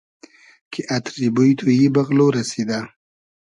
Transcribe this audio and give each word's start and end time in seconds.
کی 0.71 0.81
اتری 0.95 1.27
بوی 1.35 1.51
تو 1.57 1.65
ای 1.73 1.87
بئغلۉ 1.93 2.19
رئسیدۂ 2.35 2.79